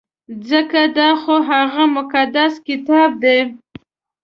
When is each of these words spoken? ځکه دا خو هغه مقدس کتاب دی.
ځکه 0.49 0.81
دا 0.97 1.09
خو 1.21 1.35
هغه 1.49 1.83
مقدس 1.97 2.53
کتاب 2.67 3.09
دی. 3.23 3.39